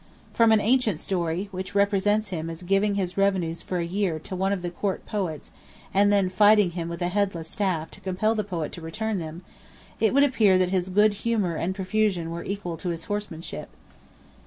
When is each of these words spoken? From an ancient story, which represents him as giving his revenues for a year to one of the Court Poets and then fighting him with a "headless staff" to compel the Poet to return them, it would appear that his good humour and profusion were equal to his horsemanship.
From 0.33 0.51
an 0.51 0.59
ancient 0.59 0.99
story, 0.99 1.47
which 1.51 1.75
represents 1.75 2.29
him 2.29 2.49
as 2.49 2.63
giving 2.63 2.95
his 2.95 3.19
revenues 3.19 3.61
for 3.61 3.77
a 3.77 3.85
year 3.85 4.17
to 4.17 4.35
one 4.35 4.51
of 4.51 4.63
the 4.63 4.71
Court 4.71 5.05
Poets 5.05 5.51
and 5.93 6.11
then 6.11 6.27
fighting 6.27 6.71
him 6.71 6.89
with 6.89 7.03
a 7.03 7.09
"headless 7.09 7.49
staff" 7.51 7.91
to 7.91 8.01
compel 8.01 8.33
the 8.33 8.43
Poet 8.43 8.71
to 8.71 8.81
return 8.81 9.19
them, 9.19 9.43
it 9.99 10.11
would 10.11 10.23
appear 10.23 10.57
that 10.57 10.71
his 10.71 10.89
good 10.89 11.13
humour 11.21 11.55
and 11.55 11.75
profusion 11.75 12.31
were 12.31 12.43
equal 12.43 12.77
to 12.77 12.89
his 12.89 13.03
horsemanship. 13.03 13.69